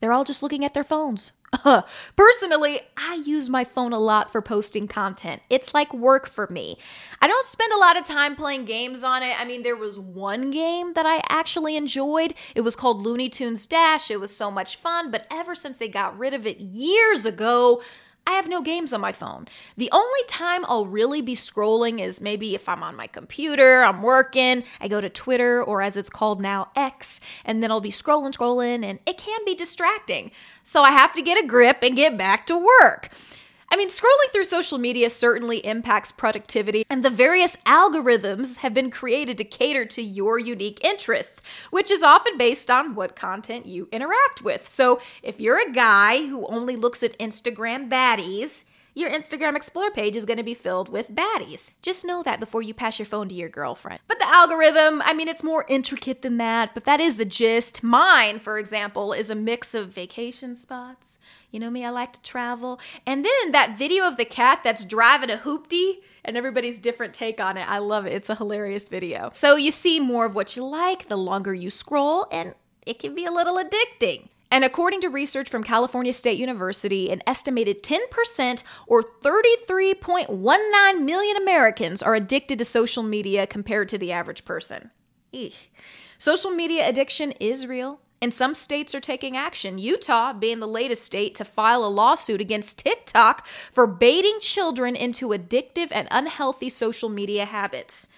they're 0.00 0.14
all 0.14 0.24
just 0.24 0.42
looking 0.42 0.64
at 0.64 0.72
their 0.72 0.82
phones. 0.82 1.32
Personally, 2.16 2.80
I 2.96 3.16
use 3.16 3.50
my 3.50 3.64
phone 3.64 3.92
a 3.92 3.98
lot 3.98 4.32
for 4.32 4.40
posting 4.40 4.88
content. 4.88 5.42
It's 5.50 5.74
like 5.74 5.92
work 5.92 6.26
for 6.26 6.46
me. 6.46 6.78
I 7.20 7.28
don't 7.28 7.44
spend 7.44 7.74
a 7.74 7.78
lot 7.78 7.98
of 7.98 8.04
time 8.04 8.34
playing 8.34 8.64
games 8.64 9.04
on 9.04 9.22
it. 9.22 9.38
I 9.38 9.44
mean, 9.44 9.62
there 9.62 9.76
was 9.76 9.98
one 9.98 10.50
game 10.50 10.94
that 10.94 11.04
I 11.04 11.20
actually 11.28 11.76
enjoyed. 11.76 12.32
It 12.54 12.62
was 12.62 12.76
called 12.76 13.02
Looney 13.02 13.28
Tunes 13.28 13.66
Dash. 13.66 14.10
It 14.10 14.20
was 14.20 14.34
so 14.34 14.50
much 14.50 14.76
fun, 14.76 15.10
but 15.10 15.26
ever 15.30 15.54
since 15.54 15.76
they 15.76 15.88
got 15.88 16.18
rid 16.18 16.32
of 16.32 16.46
it 16.46 16.60
years 16.60 17.26
ago, 17.26 17.82
I 18.28 18.32
have 18.32 18.46
no 18.46 18.60
games 18.60 18.92
on 18.92 19.00
my 19.00 19.12
phone. 19.12 19.48
The 19.78 19.88
only 19.90 20.20
time 20.28 20.62
I'll 20.66 20.84
really 20.84 21.22
be 21.22 21.34
scrolling 21.34 21.98
is 21.98 22.20
maybe 22.20 22.54
if 22.54 22.68
I'm 22.68 22.82
on 22.82 22.94
my 22.94 23.06
computer, 23.06 23.82
I'm 23.82 24.02
working, 24.02 24.64
I 24.82 24.86
go 24.86 25.00
to 25.00 25.08
Twitter 25.08 25.62
or 25.62 25.80
as 25.80 25.96
it's 25.96 26.10
called 26.10 26.42
now, 26.42 26.68
X, 26.76 27.22
and 27.46 27.62
then 27.62 27.70
I'll 27.70 27.80
be 27.80 27.88
scrolling, 27.88 28.34
scrolling, 28.34 28.84
and 28.84 28.98
it 29.06 29.16
can 29.16 29.40
be 29.46 29.54
distracting. 29.54 30.30
So 30.62 30.82
I 30.82 30.90
have 30.90 31.14
to 31.14 31.22
get 31.22 31.42
a 31.42 31.46
grip 31.46 31.78
and 31.80 31.96
get 31.96 32.18
back 32.18 32.44
to 32.48 32.58
work. 32.58 33.08
I 33.70 33.76
mean, 33.76 33.88
scrolling 33.88 34.32
through 34.32 34.44
social 34.44 34.78
media 34.78 35.10
certainly 35.10 35.58
impacts 35.58 36.10
productivity, 36.10 36.84
and 36.88 37.04
the 37.04 37.10
various 37.10 37.56
algorithms 37.66 38.58
have 38.58 38.72
been 38.72 38.90
created 38.90 39.36
to 39.38 39.44
cater 39.44 39.84
to 39.84 40.02
your 40.02 40.38
unique 40.38 40.82
interests, 40.82 41.42
which 41.70 41.90
is 41.90 42.02
often 42.02 42.38
based 42.38 42.70
on 42.70 42.94
what 42.94 43.14
content 43.14 43.66
you 43.66 43.88
interact 43.92 44.42
with. 44.42 44.68
So, 44.68 45.00
if 45.22 45.38
you're 45.38 45.60
a 45.60 45.72
guy 45.72 46.26
who 46.26 46.46
only 46.46 46.76
looks 46.76 47.02
at 47.02 47.18
Instagram 47.18 47.90
baddies, 47.90 48.64
your 48.94 49.10
Instagram 49.10 49.54
Explore 49.54 49.90
page 49.90 50.16
is 50.16 50.24
going 50.24 50.38
to 50.38 50.42
be 50.42 50.54
filled 50.54 50.88
with 50.88 51.14
baddies. 51.14 51.74
Just 51.82 52.04
know 52.04 52.22
that 52.22 52.40
before 52.40 52.62
you 52.62 52.74
pass 52.74 52.98
your 52.98 53.06
phone 53.06 53.28
to 53.28 53.34
your 53.34 53.48
girlfriend. 53.48 54.00
But 54.08 54.18
the 54.18 54.28
algorithm, 54.28 55.02
I 55.04 55.12
mean, 55.12 55.28
it's 55.28 55.44
more 55.44 55.64
intricate 55.68 56.22
than 56.22 56.38
that, 56.38 56.74
but 56.74 56.84
that 56.86 57.00
is 57.00 57.16
the 57.16 57.24
gist. 57.24 57.84
Mine, 57.84 58.38
for 58.38 58.58
example, 58.58 59.12
is 59.12 59.30
a 59.30 59.36
mix 59.36 59.74
of 59.74 59.90
vacation 59.90 60.56
spots 60.56 61.17
you 61.50 61.60
know 61.60 61.70
me, 61.70 61.84
I 61.84 61.90
like 61.90 62.12
to 62.12 62.22
travel. 62.22 62.80
And 63.06 63.24
then 63.24 63.52
that 63.52 63.76
video 63.78 64.06
of 64.06 64.16
the 64.16 64.24
cat 64.24 64.60
that's 64.62 64.84
driving 64.84 65.30
a 65.30 65.36
hoopty 65.36 65.98
and 66.24 66.36
everybody's 66.36 66.78
different 66.78 67.14
take 67.14 67.40
on 67.40 67.56
it. 67.56 67.68
I 67.68 67.78
love 67.78 68.06
it. 68.06 68.12
It's 68.12 68.28
a 68.28 68.34
hilarious 68.34 68.88
video. 68.88 69.30
So 69.34 69.56
you 69.56 69.70
see 69.70 69.98
more 69.98 70.26
of 70.26 70.34
what 70.34 70.56
you 70.56 70.64
like 70.64 71.08
the 71.08 71.16
longer 71.16 71.54
you 71.54 71.70
scroll, 71.70 72.26
and 72.30 72.54
it 72.86 72.98
can 72.98 73.14
be 73.14 73.24
a 73.24 73.30
little 73.30 73.56
addicting. 73.56 74.28
And 74.50 74.64
according 74.64 75.02
to 75.02 75.08
research 75.08 75.50
from 75.50 75.62
California 75.62 76.12
State 76.12 76.38
University, 76.38 77.10
an 77.10 77.22
estimated 77.26 77.82
10% 77.82 78.62
or 78.86 79.02
33.19 79.02 81.02
million 81.02 81.36
Americans 81.36 82.02
are 82.02 82.14
addicted 82.14 82.58
to 82.58 82.64
social 82.64 83.02
media 83.02 83.46
compared 83.46 83.88
to 83.90 83.98
the 83.98 84.12
average 84.12 84.44
person. 84.44 84.90
Eesh. 85.34 85.66
Social 86.16 86.50
media 86.50 86.88
addiction 86.88 87.32
is 87.32 87.66
real. 87.66 88.00
And 88.20 88.34
some 88.34 88.54
states 88.54 88.94
are 88.94 89.00
taking 89.00 89.36
action, 89.36 89.78
Utah 89.78 90.32
being 90.32 90.58
the 90.58 90.66
latest 90.66 91.04
state 91.04 91.34
to 91.36 91.44
file 91.44 91.84
a 91.84 91.86
lawsuit 91.86 92.40
against 92.40 92.78
TikTok 92.78 93.46
for 93.72 93.86
baiting 93.86 94.38
children 94.40 94.96
into 94.96 95.28
addictive 95.28 95.88
and 95.92 96.08
unhealthy 96.10 96.68
social 96.68 97.08
media 97.08 97.44
habits. 97.44 98.08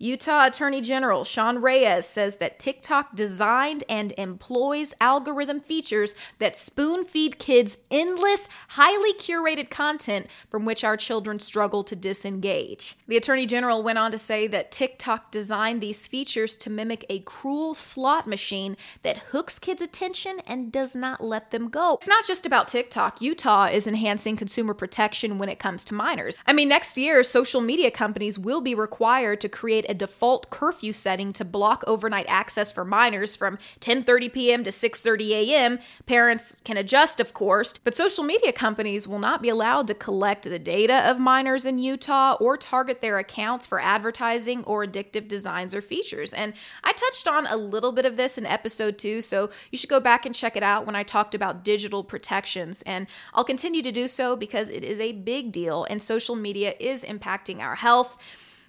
Utah 0.00 0.46
Attorney 0.46 0.80
General 0.80 1.24
Sean 1.24 1.58
Reyes 1.58 2.06
says 2.06 2.36
that 2.36 2.60
TikTok 2.60 3.16
designed 3.16 3.82
and 3.88 4.12
employs 4.16 4.94
algorithm 5.00 5.58
features 5.58 6.14
that 6.38 6.56
spoon 6.56 7.04
feed 7.04 7.38
kids 7.40 7.78
endless, 7.90 8.48
highly 8.68 9.12
curated 9.14 9.70
content 9.70 10.28
from 10.48 10.64
which 10.64 10.84
our 10.84 10.96
children 10.96 11.40
struggle 11.40 11.82
to 11.82 11.96
disengage. 11.96 12.96
The 13.08 13.16
Attorney 13.16 13.44
General 13.44 13.82
went 13.82 13.98
on 13.98 14.12
to 14.12 14.18
say 14.18 14.46
that 14.46 14.70
TikTok 14.70 15.32
designed 15.32 15.80
these 15.80 16.06
features 16.06 16.56
to 16.58 16.70
mimic 16.70 17.04
a 17.08 17.18
cruel 17.20 17.74
slot 17.74 18.28
machine 18.28 18.76
that 19.02 19.18
hooks 19.18 19.58
kids' 19.58 19.82
attention 19.82 20.40
and 20.46 20.70
does 20.70 20.94
not 20.94 21.20
let 21.20 21.50
them 21.50 21.68
go. 21.68 21.94
It's 21.94 22.06
not 22.06 22.24
just 22.24 22.46
about 22.46 22.68
TikTok. 22.68 23.20
Utah 23.20 23.66
is 23.66 23.88
enhancing 23.88 24.36
consumer 24.36 24.74
protection 24.74 25.38
when 25.38 25.48
it 25.48 25.58
comes 25.58 25.84
to 25.86 25.94
minors. 25.94 26.38
I 26.46 26.52
mean, 26.52 26.68
next 26.68 26.96
year, 26.96 27.24
social 27.24 27.60
media 27.60 27.90
companies 27.90 28.38
will 28.38 28.60
be 28.60 28.76
required 28.76 29.40
to 29.40 29.48
create 29.48 29.86
a 29.88 29.94
default 29.94 30.50
curfew 30.50 30.92
setting 30.92 31.32
to 31.32 31.44
block 31.44 31.82
overnight 31.86 32.26
access 32.28 32.72
for 32.72 32.84
minors 32.84 33.34
from 33.36 33.58
10:30 33.80 34.32
p.m. 34.32 34.64
to 34.64 34.70
6:30 34.70 35.30
a.m. 35.30 35.78
Parents 36.06 36.60
can 36.64 36.76
adjust, 36.76 37.20
of 37.20 37.34
course, 37.34 37.74
but 37.82 37.94
social 37.94 38.24
media 38.24 38.52
companies 38.52 39.08
will 39.08 39.18
not 39.18 39.42
be 39.42 39.48
allowed 39.48 39.86
to 39.88 39.94
collect 39.94 40.44
the 40.44 40.58
data 40.58 41.08
of 41.08 41.18
minors 41.18 41.66
in 41.66 41.78
Utah 41.78 42.34
or 42.34 42.56
target 42.56 43.00
their 43.00 43.18
accounts 43.18 43.66
for 43.66 43.80
advertising 43.80 44.64
or 44.64 44.84
addictive 44.84 45.28
designs 45.28 45.74
or 45.74 45.80
features. 45.80 46.34
And 46.34 46.52
I 46.84 46.92
touched 46.92 47.26
on 47.26 47.46
a 47.46 47.56
little 47.56 47.92
bit 47.92 48.06
of 48.06 48.16
this 48.16 48.38
in 48.38 48.46
episode 48.46 48.98
2, 48.98 49.20
so 49.20 49.50
you 49.70 49.78
should 49.78 49.90
go 49.90 50.00
back 50.00 50.26
and 50.26 50.34
check 50.34 50.56
it 50.56 50.62
out 50.62 50.86
when 50.86 50.94
I 50.94 51.02
talked 51.02 51.34
about 51.34 51.64
digital 51.64 52.04
protections 52.04 52.82
and 52.82 53.06
I'll 53.34 53.44
continue 53.44 53.82
to 53.82 53.92
do 53.92 54.08
so 54.08 54.36
because 54.36 54.70
it 54.70 54.84
is 54.84 55.00
a 55.00 55.12
big 55.12 55.52
deal 55.52 55.86
and 55.88 56.02
social 56.02 56.36
media 56.36 56.74
is 56.78 57.04
impacting 57.04 57.60
our 57.60 57.76
health. 57.76 58.16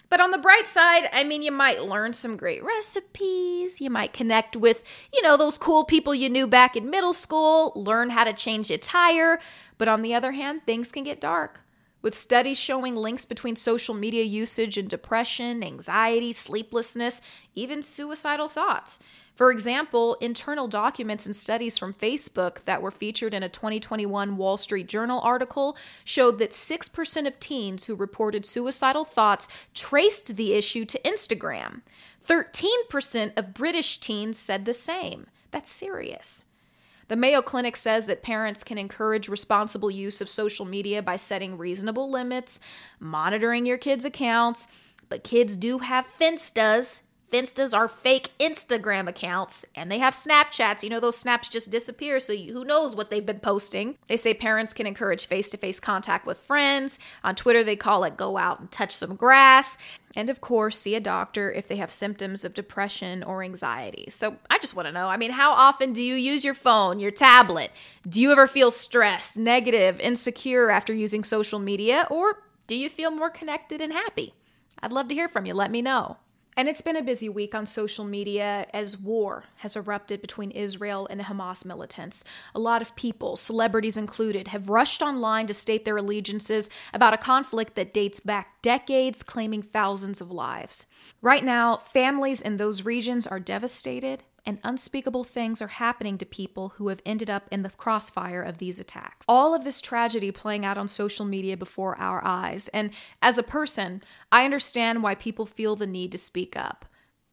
But 0.10 0.20
on 0.20 0.32
the 0.32 0.40
bright 0.40 0.66
side, 0.66 1.08
I 1.14 1.24
mean, 1.24 1.44
you 1.44 1.52
might 1.52 1.84
learn 1.84 2.14
some 2.14 2.36
great 2.36 2.64
recipes. 2.64 3.80
You 3.80 3.92
might 3.92 4.12
connect 4.12 4.56
with, 4.56 4.84
you 5.14 5.22
know, 5.22 5.38
those 5.38 5.60
cool 5.60 5.84
people 5.84 6.16
you 6.16 6.30
knew 6.30 6.48
back 6.48 6.76
in 6.76 6.90
middle 6.90 7.14
school, 7.14 7.72
learn 7.76 8.10
how 8.10 8.24
to 8.24 8.34
change 8.34 8.72
a 8.72 8.78
tire. 8.80 9.40
But 9.78 9.88
on 9.88 10.02
the 10.02 10.16
other 10.16 10.32
hand, 10.32 10.62
things 10.66 10.92
can 10.92 11.04
get 11.04 11.22
dark. 11.22 11.62
With 12.02 12.18
studies 12.18 12.58
showing 12.58 12.96
links 12.96 13.26
between 13.26 13.56
social 13.56 13.94
media 13.94 14.24
usage 14.24 14.78
and 14.78 14.90
depression, 14.90 15.64
anxiety, 15.64 16.34
sleeplessness, 16.34 17.22
even 17.56 17.84
suicidal 17.84 18.48
thoughts. 18.48 19.00
For 19.40 19.52
example, 19.52 20.18
internal 20.20 20.68
documents 20.68 21.26
and 21.26 21.34
studies 21.34 21.78
from 21.78 21.94
Facebook 21.94 22.58
that 22.66 22.82
were 22.82 22.92
featured 22.92 23.34
in 23.34 23.42
a 23.42 23.48
2021 23.48 24.36
Wall 24.36 24.58
Street 24.58 24.86
Journal 24.90 25.22
article 25.22 25.78
showed 26.04 26.40
that 26.40 26.52
6% 26.52 27.26
of 27.26 27.40
teens 27.40 27.86
who 27.86 27.96
reported 27.96 28.46
suicidal 28.46 29.06
thoughts 29.06 29.48
traced 29.74 30.36
the 30.36 30.52
issue 30.56 30.84
to 30.84 31.00
Instagram. 31.06 31.84
13% 32.28 33.38
of 33.38 33.54
British 33.54 34.02
teens 34.02 34.38
said 34.38 34.66
the 34.66 34.74
same. 34.74 35.28
That's 35.52 35.72
serious. 35.72 36.44
The 37.08 37.16
Mayo 37.16 37.42
Clinic 37.42 37.78
says 37.78 38.08
that 38.08 38.22
parents 38.22 38.66
can 38.66 38.78
encourage 38.78 39.30
responsible 39.30 39.90
use 39.90 40.20
of 40.20 40.28
social 40.28 40.66
media 40.66 41.02
by 41.02 41.16
setting 41.16 41.58
reasonable 41.58 42.12
limits, 42.12 42.60
monitoring 43.00 43.66
your 43.66 43.78
kids' 43.78 44.04
accounts, 44.04 44.68
but 45.08 45.24
kids 45.24 45.56
do 45.56 45.78
have 45.78 46.06
finstas 46.20 47.04
Finstas 47.32 47.76
are 47.76 47.88
fake 47.88 48.32
Instagram 48.40 49.08
accounts 49.08 49.64
and 49.76 49.92
they 49.92 50.00
have 50.00 50.14
Snapchats. 50.14 50.84
You 50.84 50.90
know, 50.90 51.00
those 51.00 51.18
snaps 51.18 51.48
just 51.48 51.70
disappear, 51.70 52.20
so 52.20 52.34
you, 52.34 52.54
who 52.54 52.66
knows 52.66 52.96
what 52.96 53.10
they've 53.10 53.26
been 53.26 53.40
posting. 53.40 53.98
They 54.08 54.18
say 54.18 54.34
parents 54.34 54.74
can 54.74 54.88
encourage 54.88 55.28
face 55.28 55.50
to 55.52 55.58
face 55.58 55.80
contact 55.80 56.26
with 56.26 56.40
friends. 56.40 56.98
On 57.24 57.36
Twitter, 57.36 57.64
they 57.64 57.76
call 57.76 58.04
it 58.04 58.18
go 58.18 58.38
out 58.38 58.60
and 58.60 58.72
touch 58.72 58.96
some 58.96 59.16
grass. 59.16 59.78
And 60.16 60.30
of 60.30 60.42
course, 60.42 60.80
see 60.80 60.96
a 60.96 61.00
doctor 61.00 61.52
if 61.52 61.68
they 61.68 61.76
have 61.76 61.92
symptoms 61.92 62.44
of 62.44 62.56
depression 62.56 63.22
or 63.24 63.44
anxiety. 63.44 64.06
So 64.10 64.38
I 64.50 64.58
just 64.58 64.76
want 64.76 64.88
to 64.88 64.92
know 64.92 65.08
I 65.08 65.18
mean, 65.18 65.32
how 65.32 65.52
often 65.52 65.94
do 65.94 66.02
you 66.02 66.16
use 66.16 66.44
your 66.44 66.54
phone, 66.54 67.00
your 67.00 67.12
tablet? 67.12 67.72
Do 68.08 68.22
you 68.22 68.32
ever 68.32 68.48
feel 68.48 68.72
stressed, 68.72 69.38
negative, 69.38 70.00
insecure 70.00 70.72
after 70.72 70.94
using 70.94 71.24
social 71.24 71.60
media? 71.60 72.08
Or 72.10 72.42
do 72.68 72.76
you 72.76 72.90
feel 72.90 73.12
more 73.12 73.30
connected 73.30 73.82
and 73.82 73.94
happy? 73.94 74.34
I'd 74.82 74.94
love 74.94 75.10
to 75.10 75.16
hear 75.16 75.28
from 75.28 75.46
you. 75.46 75.54
Let 75.54 75.72
me 75.72 75.82
know. 75.82 76.18
And 76.60 76.68
it's 76.68 76.82
been 76.82 76.98
a 76.98 77.02
busy 77.02 77.30
week 77.30 77.56
on 77.56 77.66
social 77.66 78.04
media 78.04 78.68
as 78.74 78.98
war 78.98 79.46
has 79.60 79.78
erupted 79.78 80.20
between 80.20 80.52
Israel 80.52 81.08
and 81.10 81.22
Hamas 81.22 81.64
militants. 81.64 82.26
A 82.54 82.60
lot 82.60 82.82
of 82.82 82.98
people, 82.98 83.38
celebrities 83.38 83.96
included, 83.96 84.50
have 84.50 84.68
rushed 84.68 85.02
online 85.02 85.48
to 85.48 85.54
state 85.54 85.86
their 85.86 85.96
allegiances 85.96 86.70
about 86.94 87.14
a 87.14 87.18
conflict 87.18 87.76
that 87.76 87.94
dates 87.94 88.20
back 88.20 88.62
decades, 88.62 89.24
claiming 89.24 89.62
thousands 89.62 90.20
of 90.20 90.32
lives. 90.32 90.88
Right 91.22 91.46
now, 91.46 91.78
families 91.78 92.42
in 92.42 92.58
those 92.58 92.84
regions 92.84 93.26
are 93.26 93.40
devastated 93.40 94.24
and 94.50 94.60
unspeakable 94.64 95.24
things 95.24 95.62
are 95.62 95.68
happening 95.68 96.18
to 96.18 96.26
people 96.26 96.70
who 96.70 96.88
have 96.88 97.04
ended 97.06 97.30
up 97.30 97.48
in 97.52 97.62
the 97.62 97.70
crossfire 97.70 98.42
of 98.42 98.58
these 98.58 98.80
attacks. 98.80 99.24
All 99.30 99.54
of 99.54 99.64
this 99.64 99.80
tragedy 99.80 100.32
playing 100.32 100.66
out 100.66 100.76
on 100.76 100.88
social 100.88 101.24
media 101.24 101.56
before 101.56 101.96
our 102.00 102.20
eyes. 102.26 102.68
And 102.70 102.90
as 103.22 103.38
a 103.38 103.44
person, 103.44 104.02
I 104.32 104.46
understand 104.46 105.04
why 105.04 105.14
people 105.14 105.46
feel 105.46 105.76
the 105.76 105.86
need 105.86 106.12
to 106.14 106.18
speak 106.18 106.58
up. 106.58 106.86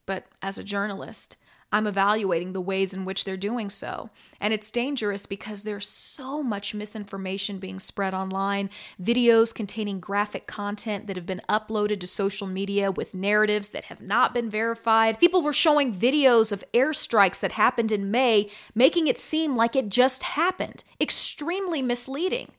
But 0.04 0.26
as 0.42 0.58
a 0.58 0.62
journalist, 0.62 1.38
I'm 1.76 1.86
evaluating 1.86 2.54
the 2.54 2.60
ways 2.62 2.94
in 2.94 3.04
which 3.04 3.24
they're 3.24 3.36
doing 3.36 3.68
so. 3.68 4.08
And 4.40 4.54
it's 4.54 4.70
dangerous 4.70 5.26
because 5.26 5.62
there's 5.62 5.86
so 5.86 6.42
much 6.42 6.72
misinformation 6.72 7.58
being 7.58 7.78
spread 7.78 8.14
online, 8.14 8.70
videos 8.98 9.54
containing 9.54 10.00
graphic 10.00 10.46
content 10.46 11.06
that 11.06 11.16
have 11.16 11.26
been 11.26 11.42
uploaded 11.50 12.00
to 12.00 12.06
social 12.06 12.46
media 12.46 12.90
with 12.90 13.12
narratives 13.12 13.72
that 13.72 13.84
have 13.84 14.00
not 14.00 14.32
been 14.32 14.48
verified. 14.48 15.20
People 15.20 15.42
were 15.42 15.52
showing 15.52 15.94
videos 15.94 16.50
of 16.50 16.64
airstrikes 16.72 17.40
that 17.40 17.52
happened 17.52 17.92
in 17.92 18.10
May, 18.10 18.48
making 18.74 19.06
it 19.06 19.18
seem 19.18 19.54
like 19.54 19.76
it 19.76 19.90
just 19.90 20.22
happened. 20.22 20.82
Extremely 20.98 21.82
misleading. 21.82 22.52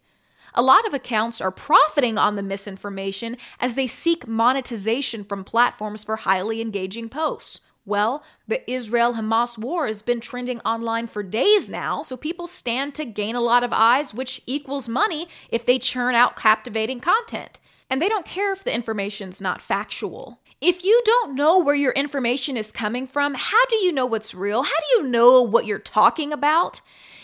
A 0.54 0.62
lot 0.62 0.86
of 0.86 0.94
accounts 0.94 1.42
are 1.42 1.50
profiting 1.50 2.20
on 2.20 2.36
the 2.36 2.44
misinformation 2.44 3.36
as 3.60 3.74
they 3.74 3.88
seek 3.88 4.28
monetization 4.28 5.24
from 5.24 5.44
platforms 5.44 6.04
for 6.04 6.18
highly 6.18 6.62
engaging 6.62 7.10
posts. 7.10 7.62
Well, 7.88 8.22
the 8.50 8.70
Israel 8.70 9.14
Hamas 9.14 9.58
war 9.58 9.88
has 9.88 10.02
been 10.02 10.20
trending 10.20 10.60
online 10.60 11.08
for 11.08 11.24
days 11.24 11.70
now, 11.70 12.02
so 12.02 12.18
people 12.18 12.46
stand 12.46 12.94
to 12.96 13.06
gain 13.06 13.34
a 13.34 13.42
lot 13.42 13.64
of 13.64 13.72
eyes, 13.72 14.14
which 14.14 14.42
equals 14.46 14.90
money 14.90 15.30
if 15.50 15.66
they 15.66 15.80
churn 15.80 16.14
out 16.14 16.36
captivating 16.36 17.00
content. 17.00 17.62
And 17.90 18.02
they 18.02 18.10
don't 18.10 18.26
care 18.26 18.52
if 18.52 18.66
the 18.66 18.76
information's 18.76 19.40
not 19.40 19.62
factual. 19.62 20.42
If 20.60 20.84
you 20.84 21.02
don't 21.06 21.34
know 21.34 21.60
where 21.60 21.76
your 21.76 21.94
information 21.94 22.58
is 22.58 22.74
coming 22.74 23.08
from, 23.08 23.36
how 23.36 23.66
do 23.70 23.78
you 23.78 23.94
know 23.94 24.06
what's 24.06 24.36
real? 24.36 24.64
How 24.64 24.70
do 24.70 24.98
you 24.98 25.10
know 25.10 25.42
what 25.42 25.66
you're 25.66 25.80
talking 25.80 26.34
about? 26.34 26.82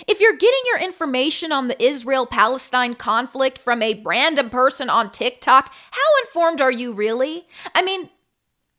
If 0.08 0.22
you're 0.22 0.38
getting 0.38 0.62
your 0.68 0.80
information 0.80 1.52
on 1.52 1.68
the 1.68 1.84
Israel 1.84 2.26
Palestine 2.26 2.94
conflict 2.94 3.58
from 3.58 3.82
a 3.82 4.02
random 4.06 4.50
person 4.50 4.90
on 4.90 5.12
TikTok, 5.12 5.74
how 5.92 6.26
informed 6.26 6.62
are 6.62 6.72
you 6.72 6.94
really? 6.94 7.48
I 7.76 7.82
mean, 7.82 8.12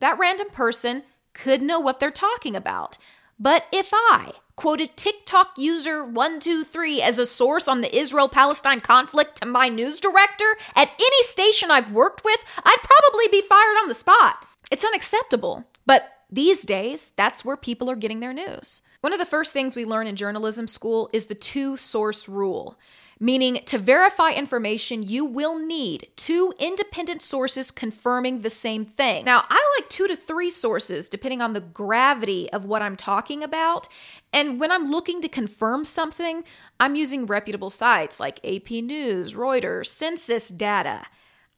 that 0.00 0.18
random 0.18 0.48
person 0.48 1.02
could 1.34 1.60
know 1.60 1.78
what 1.78 2.00
they're 2.00 2.10
talking 2.10 2.56
about. 2.56 2.96
But 3.38 3.66
if 3.72 3.90
I, 3.92 4.32
quoted 4.56 4.96
TikTok 4.96 5.58
user 5.58 6.04
123 6.04 7.02
as 7.02 7.18
a 7.18 7.26
source 7.26 7.66
on 7.66 7.80
the 7.80 7.94
Israel 7.94 8.28
Palestine 8.28 8.80
conflict 8.80 9.42
to 9.42 9.46
my 9.46 9.68
news 9.68 10.00
director 10.00 10.56
at 10.76 10.92
any 10.98 11.22
station 11.24 11.70
I've 11.70 11.92
worked 11.92 12.24
with, 12.24 12.42
I'd 12.64 12.78
probably 12.82 13.28
be 13.28 13.46
fired 13.46 13.76
on 13.82 13.88
the 13.88 13.94
spot. 13.94 14.46
It's 14.70 14.84
unacceptable. 14.84 15.64
But 15.84 16.04
these 16.30 16.64
days, 16.64 17.12
that's 17.16 17.44
where 17.44 17.56
people 17.56 17.90
are 17.90 17.96
getting 17.96 18.20
their 18.20 18.32
news. 18.32 18.82
One 19.00 19.12
of 19.12 19.18
the 19.18 19.26
first 19.26 19.52
things 19.52 19.76
we 19.76 19.84
learn 19.84 20.06
in 20.06 20.16
journalism 20.16 20.66
school 20.66 21.10
is 21.12 21.26
the 21.26 21.34
two 21.34 21.76
source 21.76 22.28
rule 22.28 22.78
meaning 23.20 23.60
to 23.66 23.78
verify 23.78 24.30
information, 24.30 25.02
you 25.02 25.24
will 25.24 25.58
need 25.58 26.08
two 26.16 26.52
independent 26.58 27.22
sources 27.22 27.70
confirming 27.70 28.40
the 28.40 28.50
same 28.50 28.84
thing. 28.84 29.24
Now, 29.24 29.44
I 29.48 29.76
like 29.78 29.88
two 29.88 30.06
to 30.08 30.16
three 30.16 30.50
sources 30.50 31.08
depending 31.08 31.40
on 31.40 31.52
the 31.52 31.60
gravity 31.60 32.50
of 32.52 32.64
what 32.64 32.82
I'm 32.82 32.96
talking 32.96 33.42
about. 33.42 33.88
And 34.32 34.58
when 34.58 34.72
I'm 34.72 34.90
looking 34.90 35.20
to 35.22 35.28
confirm 35.28 35.84
something, 35.84 36.44
I'm 36.80 36.96
using 36.96 37.26
reputable 37.26 37.70
sites 37.70 38.18
like 38.20 38.44
AP 38.44 38.70
News, 38.70 39.34
Reuters, 39.34 39.86
census 39.86 40.48
data. 40.48 41.06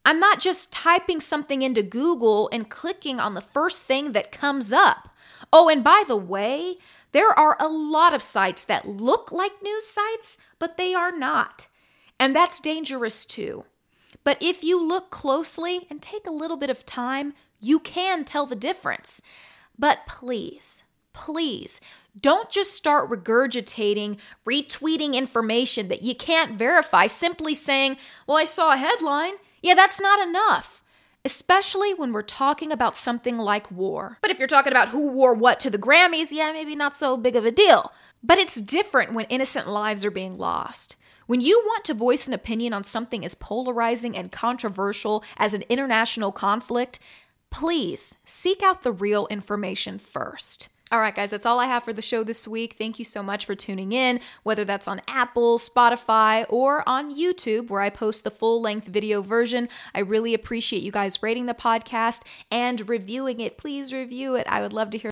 I'm 0.05 0.21
not 0.21 0.39
just 0.39 0.73
typing 0.73 1.21
something 1.21 1.63
into 1.63 1.83
Google 1.83 2.49
and 2.53 2.71
clicking 2.71 3.19
on 3.19 3.35
the 3.35 3.41
first 3.41 3.83
thing 3.83 4.13
that 4.13 4.31
comes 4.31 4.73
up. 4.73 5.09
Oh, 5.59 5.71
and 5.71 5.83
by 5.83 6.05
the 6.07 6.19
way, 6.19 6.77
there 7.13 7.31
are 7.31 7.57
a 7.59 7.67
lot 7.67 8.13
of 8.13 8.21
sites 8.21 8.63
that 8.65 8.87
look 8.87 9.33
like 9.33 9.63
news 9.63 9.87
sites, 9.87 10.37
but 10.59 10.77
they 10.77 10.93
are 10.93 11.11
not. 11.11 11.67
And 12.21 12.37
that's 12.37 12.61
dangerous 12.61 13.25
too. 13.25 13.65
But 14.23 14.37
if 14.43 14.63
you 14.63 14.79
look 14.87 15.11
closely 15.11 15.87
and 15.89 16.03
take 16.03 16.27
a 16.27 16.31
little 16.31 16.59
bit 16.59 16.69
of 16.69 16.85
time, 16.85 17.33
you 17.59 17.81
can 17.81 18.23
tell 18.23 18.45
the 18.45 18.55
difference. 18.55 19.23
But 19.79 20.01
please, 20.07 20.83
please, 21.15 21.81
don't 22.21 22.51
just 22.51 22.75
start 22.75 23.09
regurgitating, 23.09 24.19
retweeting 24.47 25.15
information 25.15 25.89
that 25.89 26.03
you 26.03 26.15
can't 26.15 26.59
verify 26.59 27.07
simply 27.07 27.55
saying, 27.55 27.97
Well, 28.27 28.37
I 28.37 28.45
saw 28.45 28.75
a 28.75 28.77
headline. 28.77 29.37
Yeah, 29.63 29.73
that's 29.73 30.03
not 30.03 30.21
enough 30.21 30.83
especially 31.27 31.93
when 31.93 32.13
we're 32.13 32.23
talking 32.23 32.71
about 32.71 32.97
something 32.97 33.37
like 33.37 33.69
war. 33.71 34.17
But 34.23 34.31
if 34.31 34.39
you're 34.39 34.47
talking 34.47 34.73
about 34.73 34.91
who 34.91 35.11
wore 35.11 35.35
what 35.35 35.59
to 35.61 35.71
the 35.71 35.77
Grammys, 35.77 36.31
yeah, 36.31 36.53
maybe 36.53 36.77
not 36.77 36.97
so 36.97 37.17
big 37.17 37.35
of 37.35 37.45
a 37.45 37.51
deal. 37.51 37.93
But 38.23 38.39
it's 38.39 38.61
different 38.61 39.13
when 39.13 39.27
innocent 39.27 39.69
lives 39.69 40.05
are 40.05 40.11
being 40.13 40.39
lost. 40.39 40.95
When 41.27 41.41
you 41.41 41.61
want 41.67 41.85
to 41.87 41.95
voice 41.95 42.29
an 42.29 42.35
opinion 42.35 42.73
on 42.73 42.85
something 42.85 43.25
as 43.25 43.35
polarizing 43.35 44.17
and 44.17 44.31
controversial 44.31 45.25
as 45.37 45.53
an 45.53 45.65
international 45.69 46.31
conflict, 46.31 47.01
please 47.51 48.19
seek 48.25 48.63
out 48.63 48.85
the 48.85 48.93
real 48.93 49.27
information 49.27 49.99
first. 49.99 50.69
All 50.93 51.01
right, 51.01 51.17
guys, 51.17 51.33
that's 51.33 51.47
all 51.47 51.59
I 51.59 51.67
have 51.67 51.83
for 51.83 51.93
the 51.93 52.01
show 52.01 52.23
this 52.23 52.47
week. 52.47 52.77
Thank 52.79 53.01
you 53.01 53.05
so 53.05 53.21
much 53.21 53.45
for 53.45 53.57
tuning 53.57 53.91
in, 53.91 54.21
whether 54.45 54.65
that's 54.65 54.87
on 54.87 55.03
Apple, 55.09 55.59
Spotify, 55.59 56.47
or 56.49 56.89
on 56.89 57.13
YouTube, 57.13 57.71
where 57.71 57.81
I 57.81 57.91
post 57.91 58.23
the 58.23 58.31
full 58.31 58.61
length 58.61 58.87
video 58.87 59.21
version. 59.21 59.69
I 59.97 59.99
really 59.99 60.33
appreciate 60.33 60.85
you 60.85 60.93
guys 60.93 61.25
rating 61.25 61.47
the 61.47 61.55
podcast 61.55 62.23
and 62.53 62.89
reviewing 62.89 63.41
it. 63.41 63.59
Please 63.59 63.93
review 63.93 64.37
it. 64.37 64.47
I 64.49 64.61
would 64.61 64.73
love 64.73 64.91
to 64.91 64.99
hear 64.99 65.05